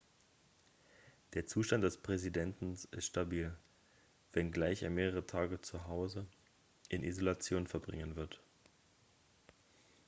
[1.35, 3.55] der zustand des präsidenten ist stabil
[4.33, 6.25] wenngleich er mehrere tage zu hause
[6.89, 8.41] in isolation verbringen wird